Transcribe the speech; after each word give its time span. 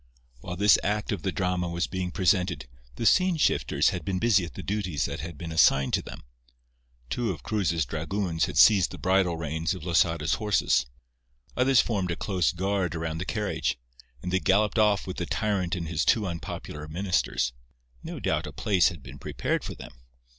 While 0.39 0.55
this 0.55 0.79
act 0.83 1.11
of 1.11 1.21
the 1.21 1.31
drama 1.31 1.69
was 1.69 1.85
being 1.85 2.09
presented, 2.09 2.67
the 2.95 3.05
scene 3.05 3.37
shifters 3.37 3.89
had 3.89 4.03
been 4.03 4.17
busy 4.17 4.43
at 4.45 4.55
the 4.55 4.63
duties 4.63 5.05
that 5.05 5.19
had 5.19 5.37
been 5.37 5.51
assigned 5.51 5.93
to 5.93 6.01
them. 6.01 6.23
Two 7.11 7.29
of 7.29 7.43
Cruz's 7.43 7.85
dragoons 7.85 8.45
had 8.45 8.57
seized 8.57 8.89
the 8.89 8.97
bridle 8.97 9.37
reins 9.37 9.75
of 9.75 9.83
Losada's 9.83 10.33
horses; 10.41 10.87
others 11.55 11.81
formed 11.81 12.09
a 12.09 12.15
close 12.15 12.51
guard 12.51 12.95
around 12.95 13.19
the 13.19 13.25
carriage; 13.25 13.77
and 14.23 14.31
they 14.33 14.39
galloped 14.39 14.79
off 14.79 15.05
with 15.05 15.17
the 15.17 15.27
tyrant 15.27 15.75
and 15.75 15.87
his 15.87 16.03
two 16.03 16.25
unpopular 16.25 16.87
Ministers. 16.87 17.53
No 18.01 18.19
doubt 18.19 18.47
a 18.47 18.51
place 18.51 18.89
had 18.89 19.03
been 19.03 19.19
prepared 19.19 19.63
for 19.63 19.75
them. 19.75 19.91